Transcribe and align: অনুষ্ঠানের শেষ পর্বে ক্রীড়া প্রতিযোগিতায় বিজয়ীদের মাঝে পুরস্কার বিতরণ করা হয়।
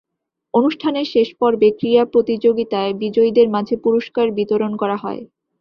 অনুষ্ঠানের 0.53 1.07
শেষ 1.13 1.29
পর্বে 1.39 1.69
ক্রীড়া 1.79 2.03
প্রতিযোগিতায় 2.13 2.91
বিজয়ীদের 3.01 3.47
মাঝে 3.49 3.75
পুরস্কার 3.77 4.25
বিতরণ 4.37 4.71
করা 4.81 4.97
হয়। 4.97 5.21